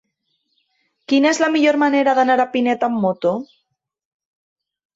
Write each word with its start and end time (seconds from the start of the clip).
Quina 1.13 1.29
és 1.31 1.41
la 1.43 1.49
millor 1.57 1.77
manera 1.85 2.17
d'anar 2.21 2.39
a 2.47 2.49
Pinet 2.57 2.89
amb 2.89 2.99
moto? 3.07 3.37